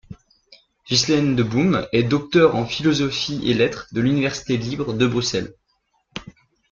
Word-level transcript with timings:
Ghislaine 0.87 1.35
De 1.35 1.43
Boom 1.43 1.87
est 1.91 2.01
docteur 2.01 2.55
en 2.55 2.65
Philosophie 2.65 3.39
et 3.47 3.53
Lettres 3.53 3.85
de 3.91 4.01
l'Université 4.01 4.57
libre 4.57 4.93
de 4.95 5.05
Bruxelles. 5.05 5.53